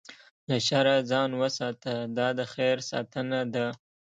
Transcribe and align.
له 0.49 0.57
شره 0.67 0.95
ځان 1.11 1.29
وساته، 1.41 1.93
دا 2.17 2.27
د 2.39 2.41
خیر 2.53 2.77
ساتنه 2.89 3.39
ده. 3.53 3.67